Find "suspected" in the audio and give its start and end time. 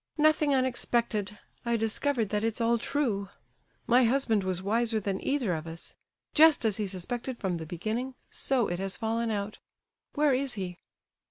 6.87-7.37